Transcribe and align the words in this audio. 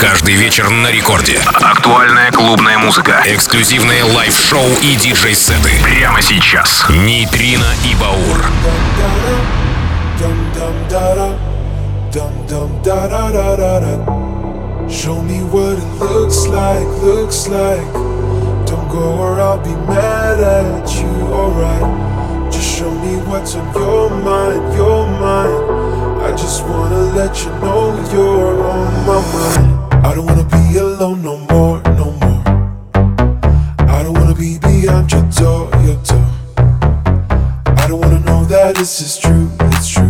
Каждый 0.00 0.34
вечер 0.34 0.70
на 0.70 0.90
рекорде. 0.90 1.38
Актуальная 1.60 2.32
клубная 2.32 2.78
музыка. 2.78 3.22
Эксклюзивные 3.26 4.02
лайв-шоу 4.02 4.66
и 4.80 4.96
диджей-сеты. 4.96 5.72
Прямо 5.82 6.22
сейчас. 6.22 6.86
Нейтрино 6.88 7.66
и 7.84 7.94
Баур. 7.96 8.40
Show 14.88 15.22
me 15.22 15.38
what 15.52 15.78
it 15.78 16.00
looks 16.00 16.48
like, 16.48 16.88
looks 17.00 17.46
like. 17.46 17.92
Don't 18.66 18.88
go 18.88 19.20
or 19.20 19.38
I'll 19.38 19.58
be 19.62 19.70
mad 19.86 20.40
at 20.40 20.88
you, 20.94 21.08
alright. 21.32 22.50
Just 22.50 22.76
show 22.76 22.90
me 22.90 23.18
what's 23.28 23.54
on 23.54 23.72
your 23.74 24.10
mind, 24.10 24.74
your 24.74 25.06
mind. 25.20 26.24
I 26.24 26.32
just 26.32 26.64
wanna 26.66 27.12
let 27.14 27.44
you 27.44 27.50
know 27.60 27.94
you're 28.12 28.64
on 28.64 29.06
my 29.06 29.20
mind. 29.32 29.79
I 30.02 30.14
don't 30.14 30.26
wanna 30.26 30.44
be 30.44 30.78
alone 30.78 31.22
no 31.22 31.36
more, 31.36 31.82
no 31.82 32.10
more. 32.22 32.42
I 33.86 34.02
don't 34.02 34.14
wanna 34.14 34.34
be 34.34 34.58
beyond 34.58 35.12
your 35.12 35.22
door, 35.30 35.70
your 35.84 35.96
door. 36.02 36.26
I 37.66 37.86
don't 37.86 38.00
wanna 38.00 38.20
know 38.20 38.44
that 38.46 38.76
this 38.76 39.00
is 39.00 39.18
true, 39.18 39.48
it's 39.60 39.88
true. 39.88 40.09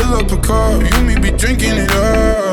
fill 0.00 0.14
up 0.14 0.32
a 0.32 0.36
car. 0.38 0.72
You 0.72 1.04
may 1.04 1.18
be 1.18 1.30
drinking 1.36 1.76
it 1.76 1.90
up. 1.90 2.49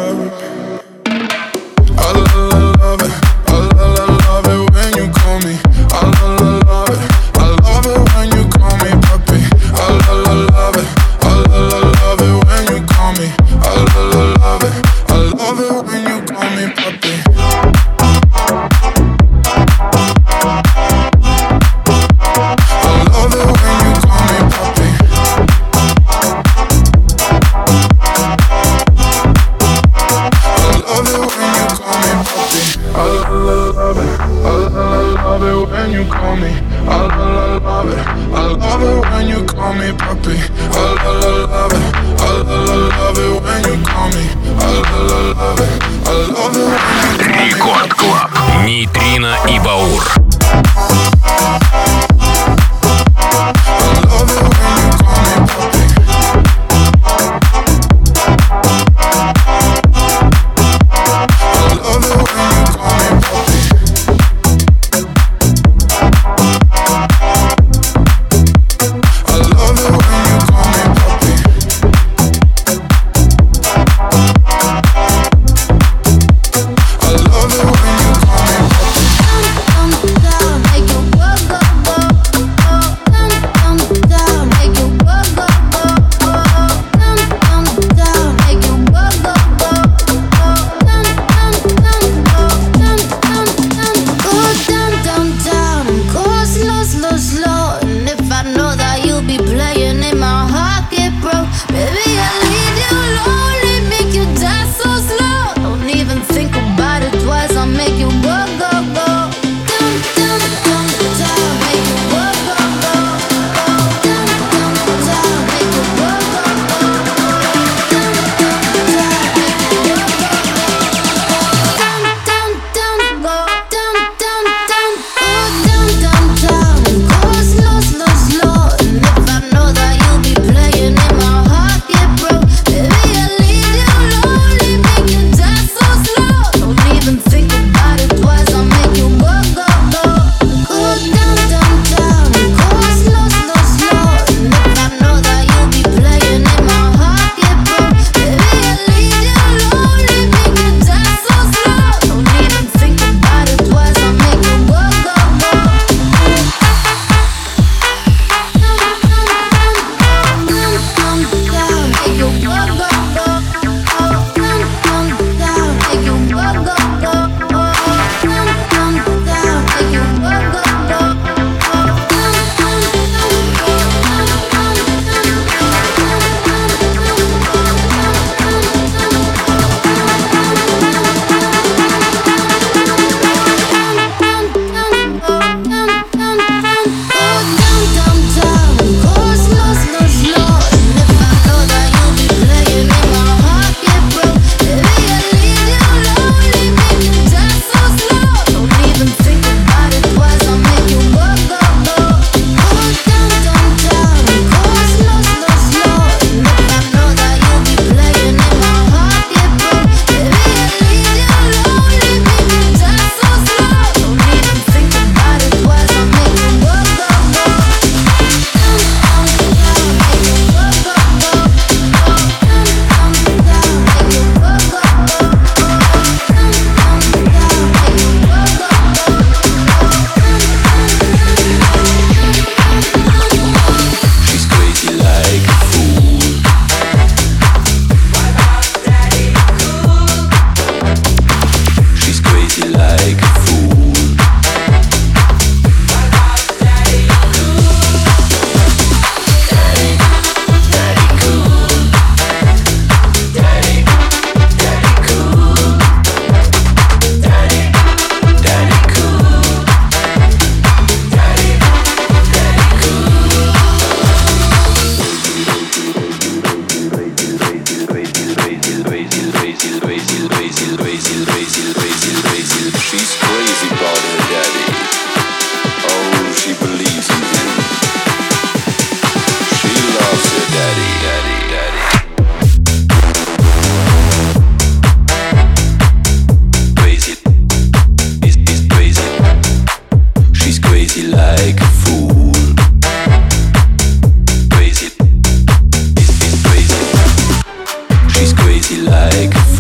like 298.98 299.57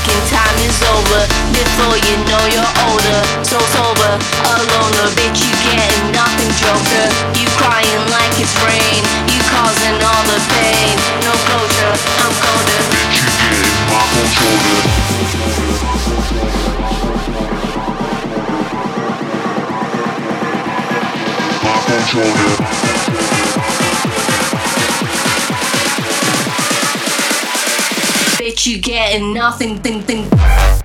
ticking, 0.00 0.24
time 0.28 0.58
is 0.64 0.80
over. 0.82 1.20
Before 1.52 1.96
you 1.96 2.16
know 2.28 2.42
you're 2.48 2.74
older, 2.88 3.20
so 3.44 3.58
sober, 3.76 4.12
alone, 4.56 4.94
a 5.04 5.06
bitch, 5.16 5.44
you 5.44 5.52
getting 5.64 6.12
nothing, 6.12 6.52
joker. 6.56 7.06
You 7.36 7.46
crying 7.60 8.02
like 8.08 8.34
it's 8.40 8.54
rain, 8.64 9.02
you 9.28 9.40
causing 9.52 9.96
all 10.00 10.24
the 10.24 10.40
pain. 10.56 10.96
No 11.24 11.32
closure, 11.48 11.94
I'm 12.24 12.32
colder. 12.40 12.80
Bitch, 12.92 13.20
you 13.20 13.26
getting 13.40 13.76
my 13.88 14.02
controller. 14.14 14.80
My 21.64 21.76
controller. 21.86 22.79
you 28.66 28.80
get 28.80 29.14
and 29.14 29.32
nothing, 29.32 29.78
thing, 29.78 30.02
thing. 30.02 30.79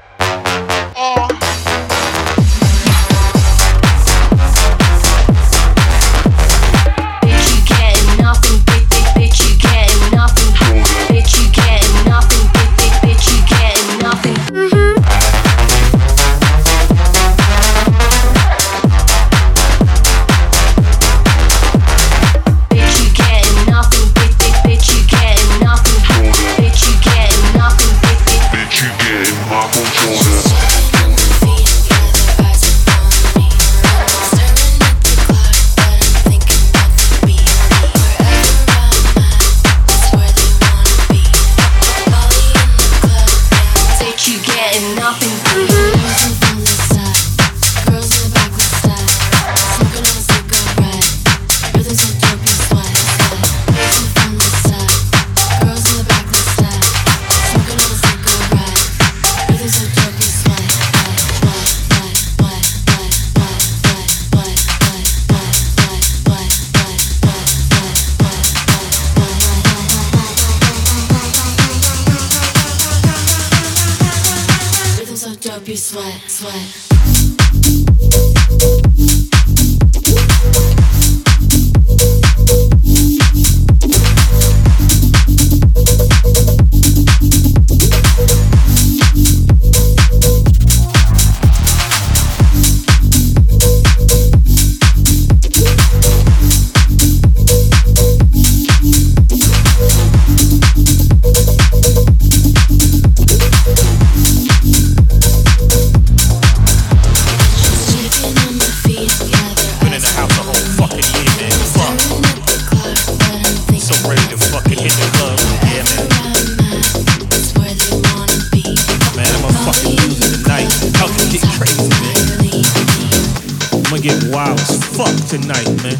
fucking 125.41 125.47
man. 125.83 125.99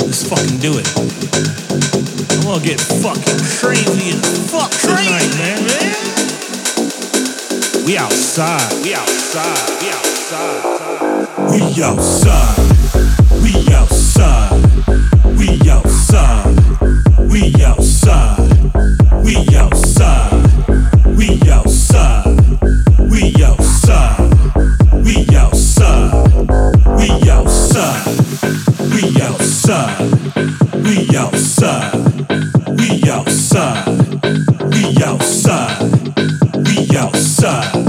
Let's 0.00 0.28
fucking 0.28 0.58
do 0.58 0.78
it. 0.78 0.88
I'm 2.32 2.42
gonna 2.42 2.64
get 2.64 2.80
fucking 2.80 3.40
crazy 3.60 4.10
and 4.12 4.24
fuck 4.48 4.70
tonight, 4.70 5.28
man. 5.36 5.64
man. 5.66 5.94
We 7.84 7.98
outside. 7.98 8.72
We 8.82 8.94
outside. 8.94 9.58
We 9.80 9.90
outside. 9.90 10.62
We 11.50 11.82
outside. 11.82 12.56
We 13.42 13.52
outside. 13.74 14.62
We 15.36 15.70
outside. 15.70 16.56
We 17.30 17.64
outside. 17.64 17.91
outside. 31.62 31.94
We 32.76 33.08
outside. 33.08 33.86
We 34.74 35.04
outside. 35.04 35.92
We 36.66 36.96
outside. 36.96 37.81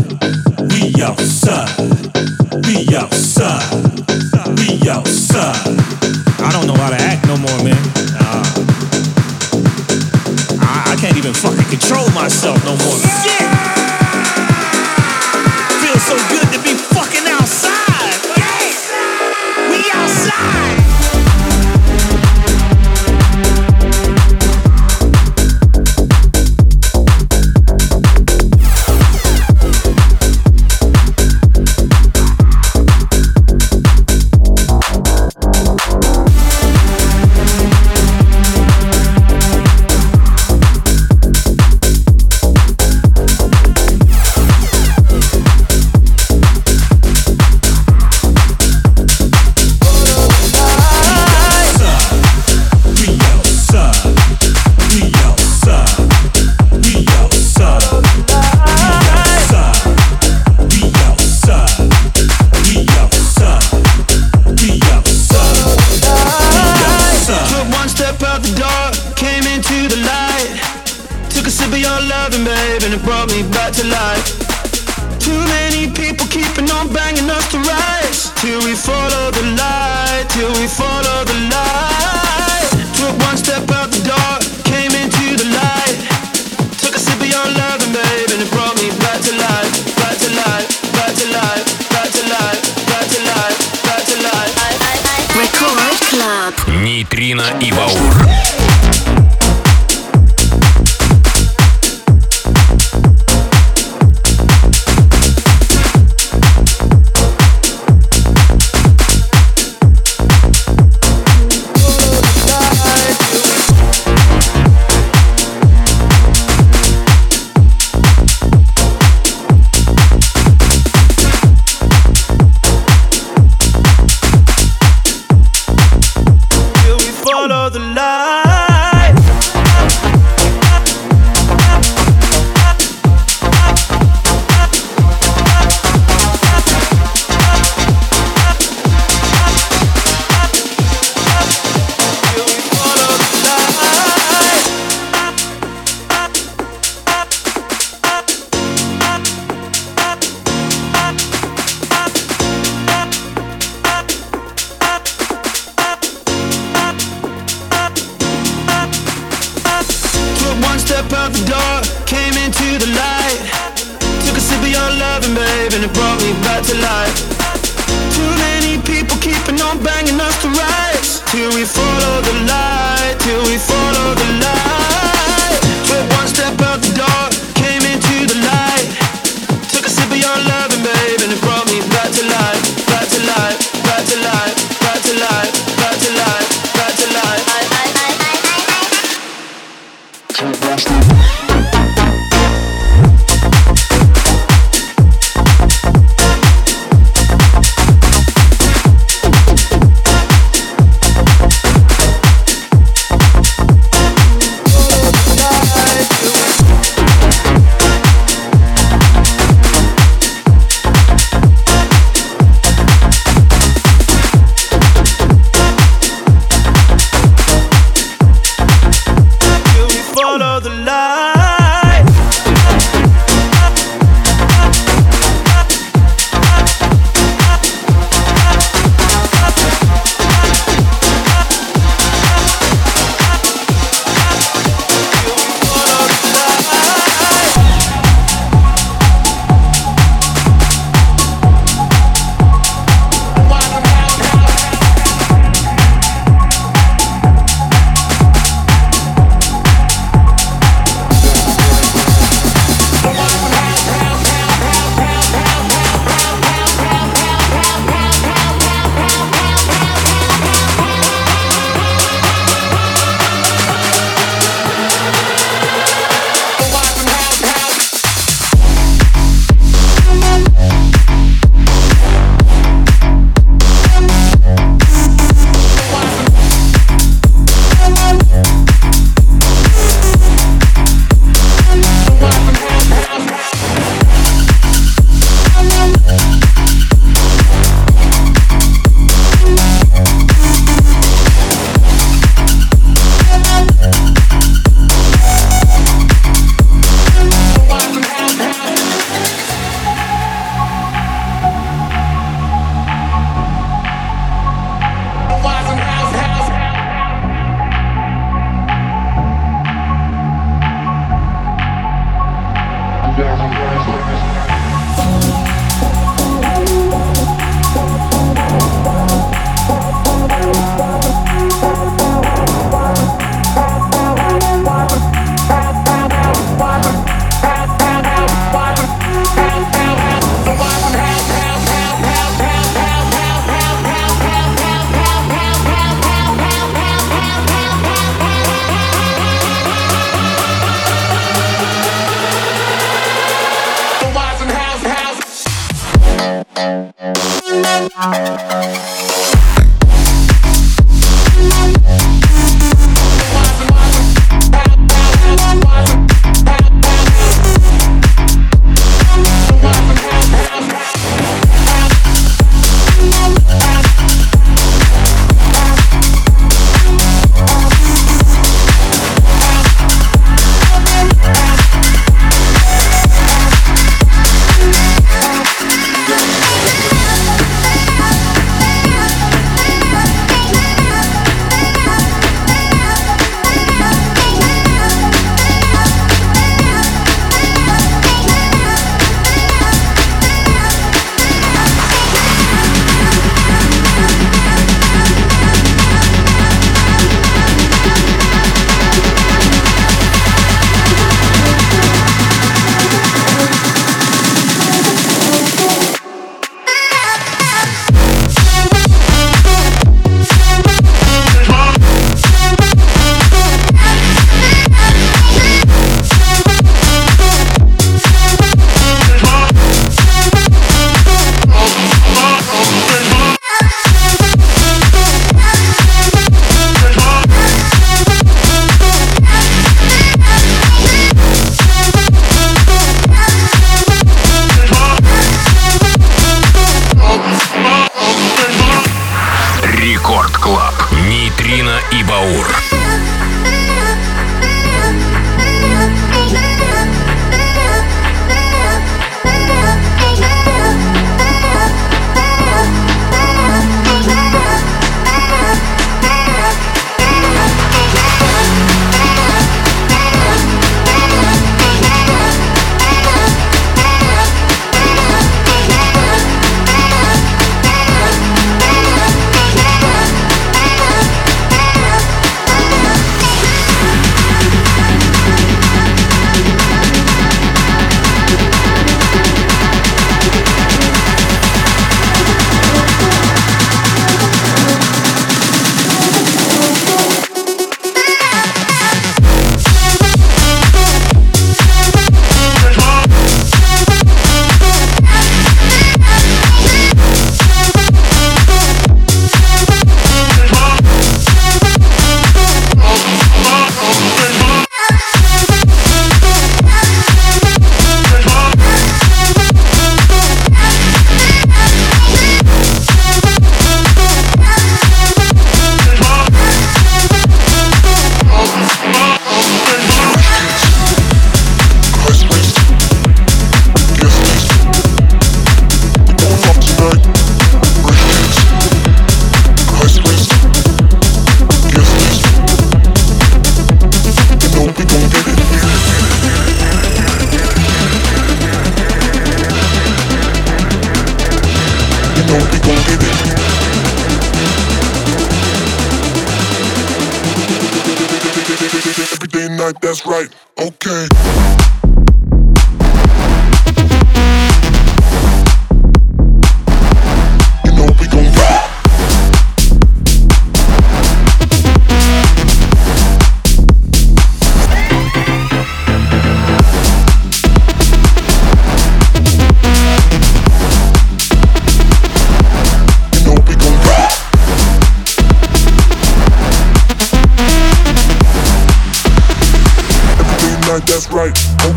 That's 581.14 581.73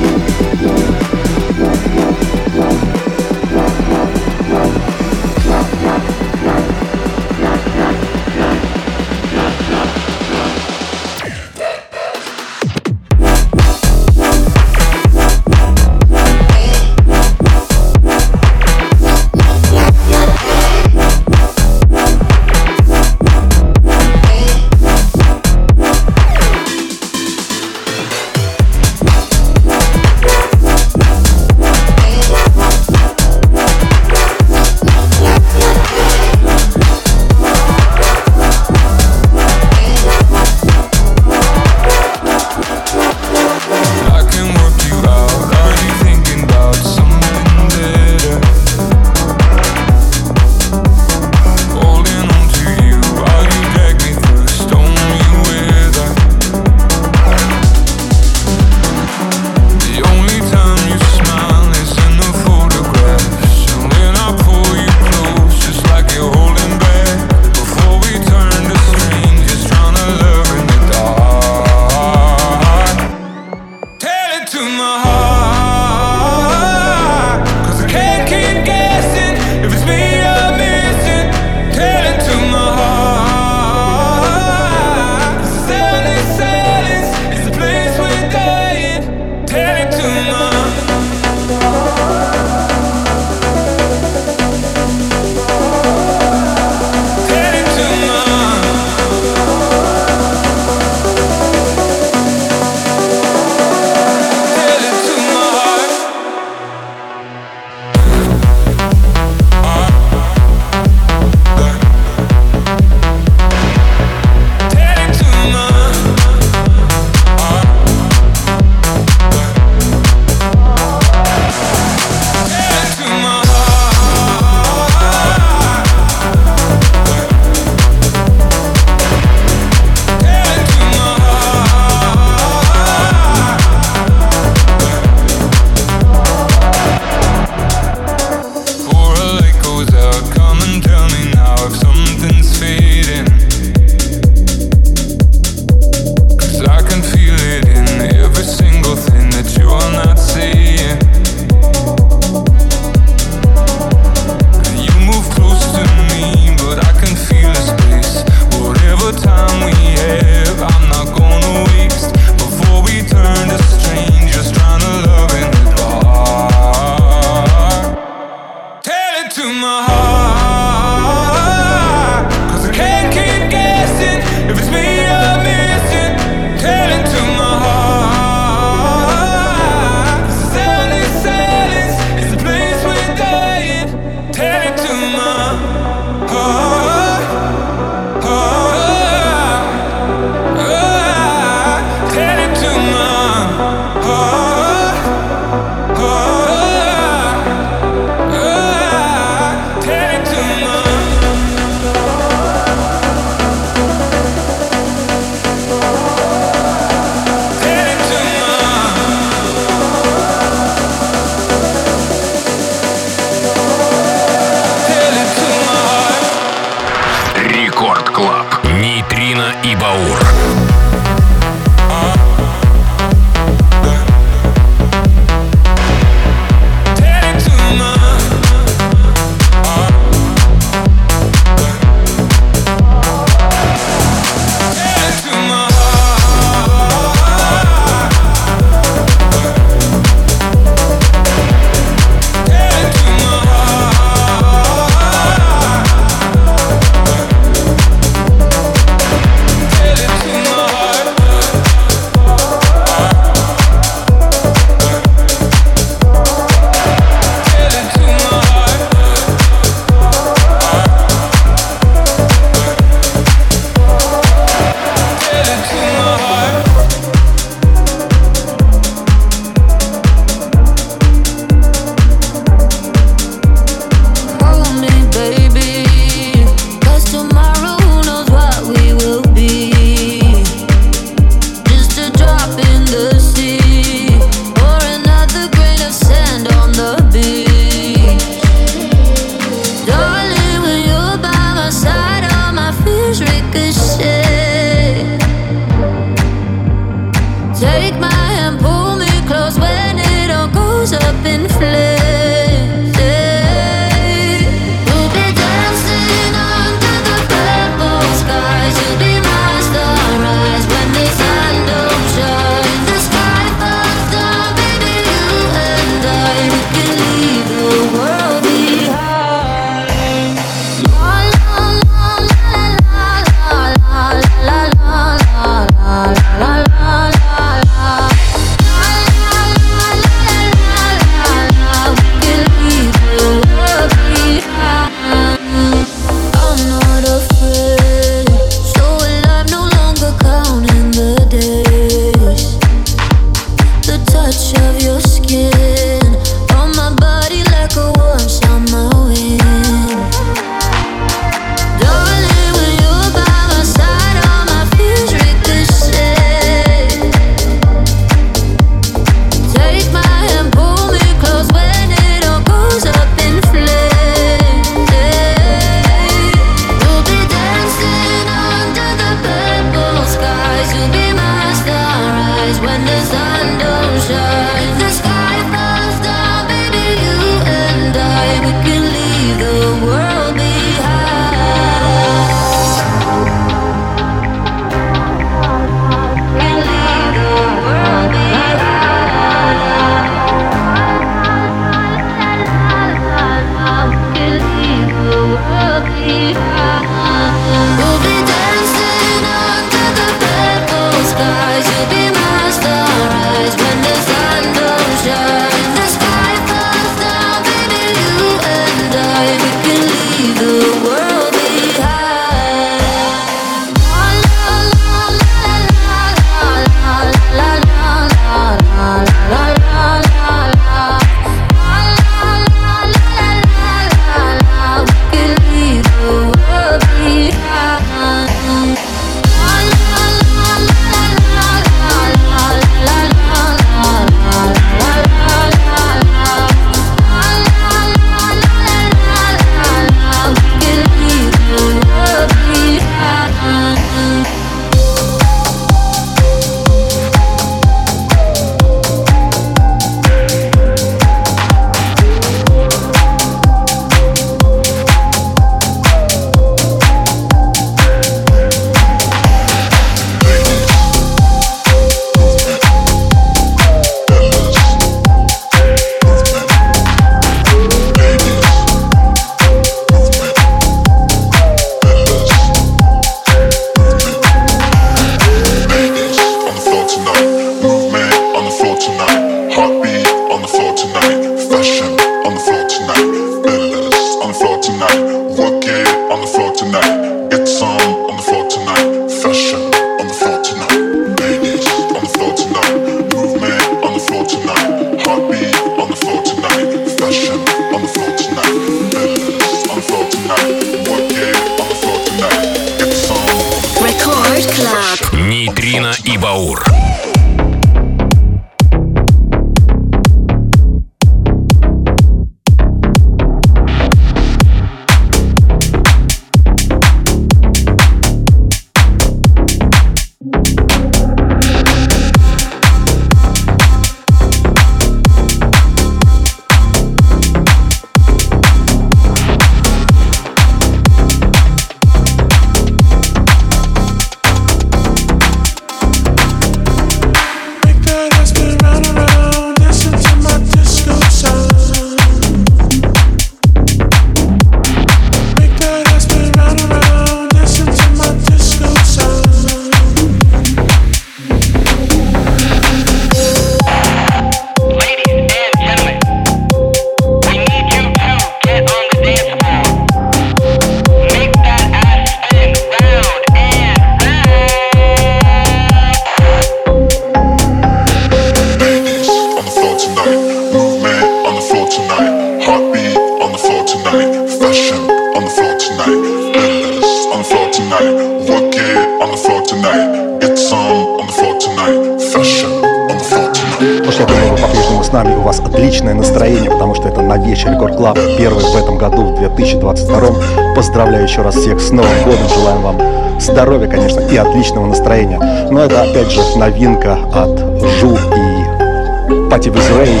Поздравляю 590.56 591.04
еще 591.04 591.22
раз 591.22 591.34
всех 591.34 591.60
с 591.60 591.70
Новым 591.70 592.04
годом. 592.04 592.28
Желаем 592.34 592.62
вам 592.62 592.76
здоровья, 593.20 593.68
конечно, 593.68 594.00
и 594.00 594.16
отличного 594.16 594.66
настроения. 594.66 595.18
Но 595.50 595.60
это, 595.60 595.82
опять 595.82 596.10
же, 596.10 596.20
новинка 596.36 596.98
от 597.12 597.38
Жу 597.80 597.96
и 597.96 599.30
Пати 599.30 599.50
Визрей, 599.50 600.00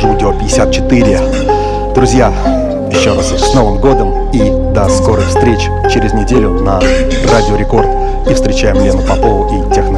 Жудио 0.00 0.32
54. 0.32 1.20
Друзья, 1.94 2.32
еще 2.92 3.14
раз 3.14 3.32
с 3.32 3.54
Новым 3.54 3.80
годом 3.80 4.30
и 4.30 4.72
до 4.72 4.88
скорых 4.88 5.26
встреч 5.26 5.68
через 5.92 6.12
неделю 6.12 6.50
на 6.60 6.80
Радио 7.32 7.56
Рекорд. 7.56 7.88
И 8.30 8.34
встречаем 8.34 8.76
Лену 8.84 9.02
Попову 9.02 9.46
и 9.46 9.74
Техномикс. 9.74 9.97